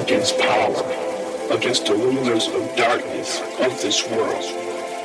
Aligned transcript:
Against 0.00 0.36
power, 0.38 0.82
against 1.52 1.86
the 1.86 1.94
rulers 1.94 2.48
of 2.48 2.76
darkness 2.76 3.40
of 3.60 3.80
this 3.80 4.08
world, 4.10 4.44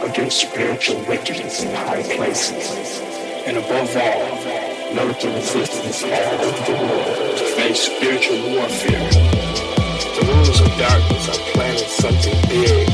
against 0.01 0.41
spiritual 0.41 0.97
wickedness 1.05 1.61
in 1.61 1.73
high 1.75 2.01
places, 2.01 2.99
and 3.45 3.57
above 3.57 3.95
all, 3.95 4.95
know 4.95 5.11
the 5.13 5.31
resistance 5.35 6.01
all 6.03 6.41
over 6.41 6.71
the 6.71 6.77
world 6.87 7.37
to 7.37 7.45
face 7.55 7.81
spiritual 7.81 8.49
warfare. 8.49 9.09
The 9.11 10.25
rulers 10.25 10.61
of 10.61 10.77
darkness 10.79 11.29
are 11.29 11.43
planning 11.53 11.89
something 12.01 12.41
big, 12.49 12.89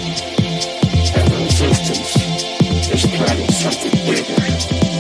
and 1.15 1.31
the 1.31 1.37
resistance 1.45 2.15
is 2.91 3.05
planning 3.15 3.51
something 3.51 3.91
bigger. 4.05 4.90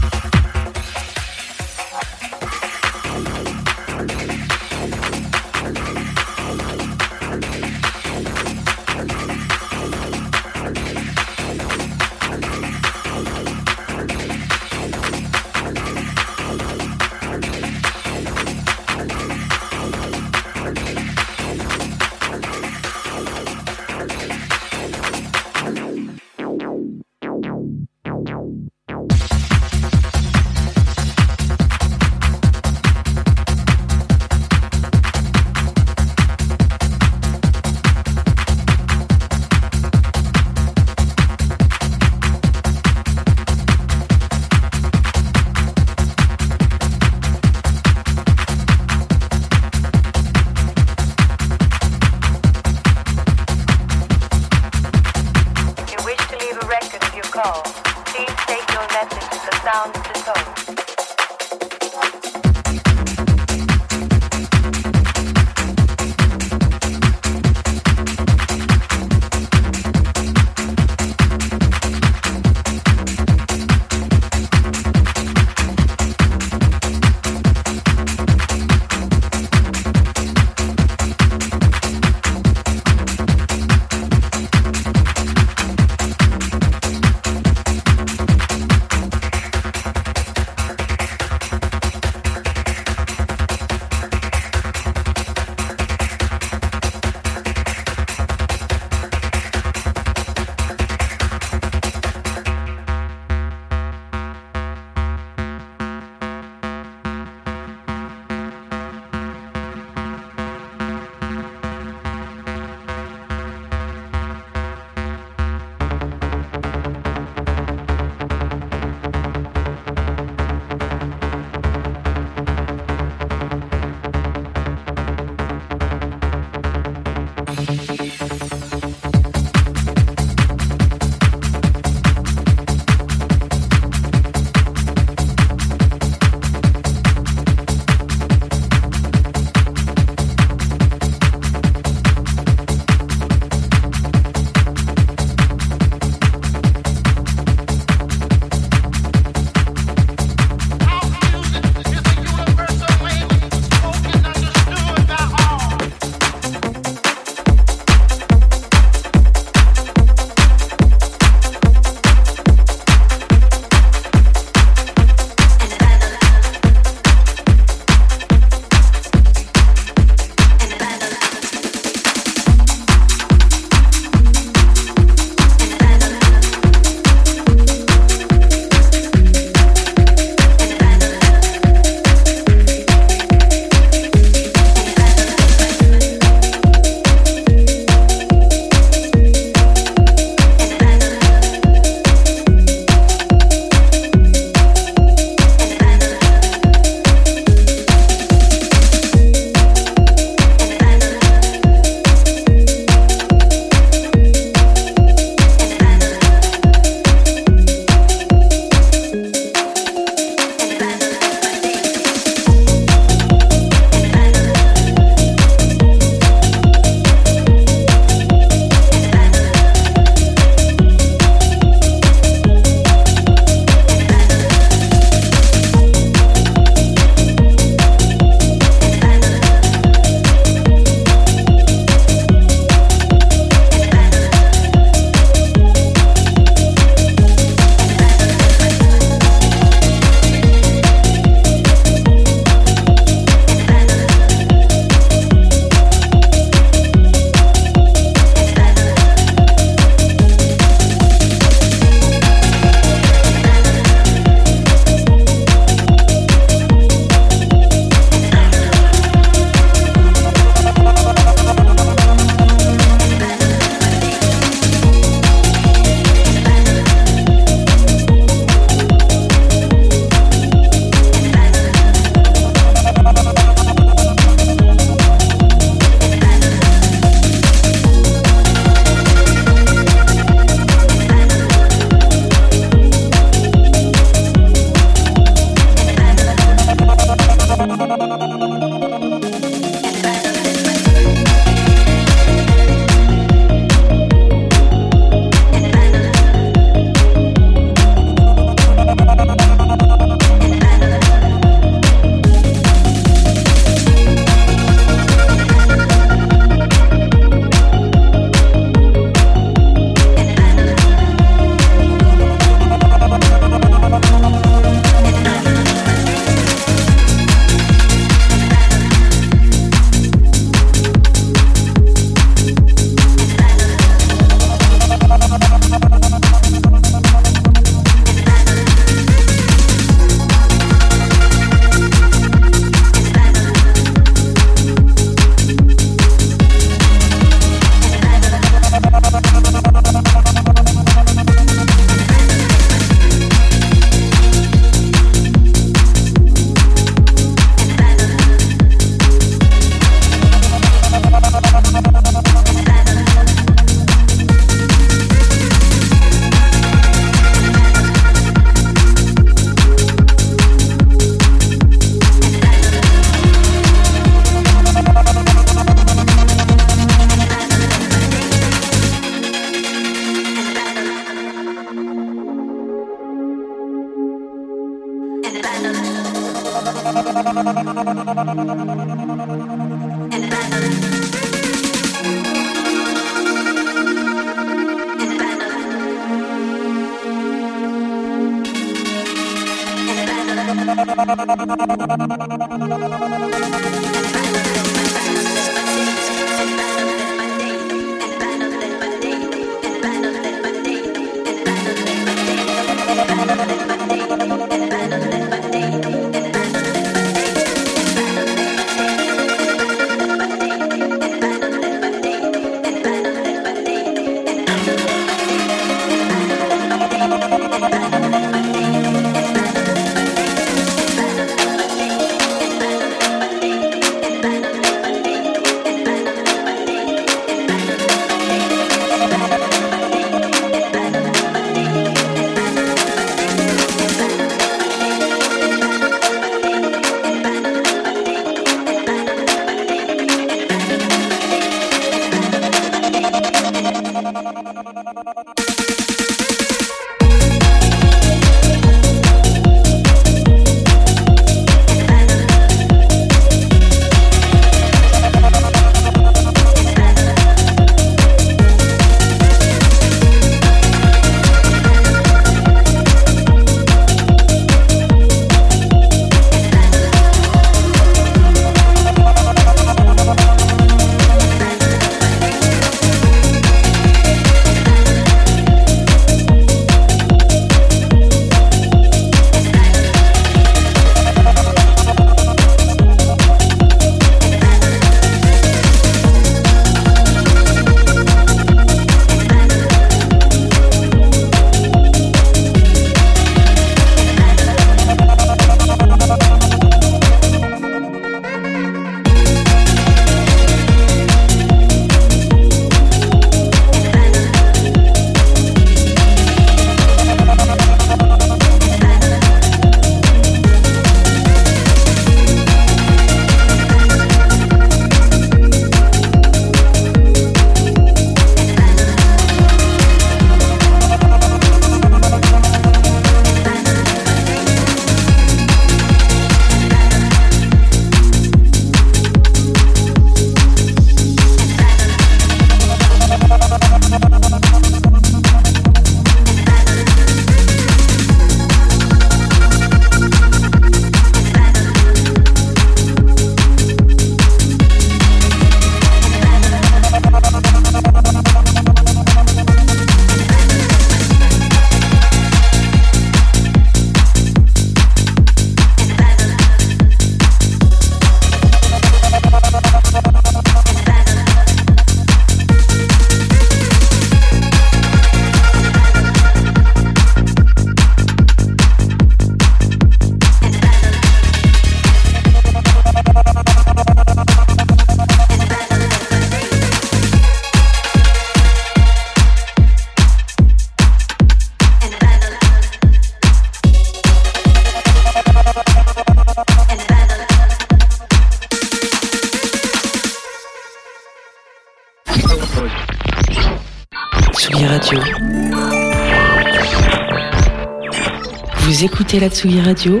Radio 599.20 600.00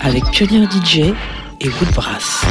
avec 0.00 0.22
Pionnier 0.30 0.66
DJ 0.66 1.14
et 1.60 1.68
Woodbrass. 1.80 2.44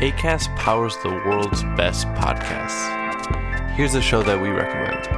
ACAST 0.00 0.48
powers 0.56 0.96
the 1.04 1.08
world's 1.24 1.62
best 1.76 2.06
podcasts. 2.14 2.88
Here's 3.76 3.94
a 3.94 4.02
show 4.02 4.22
that 4.22 4.40
we 4.40 4.48
recommend. 4.48 5.17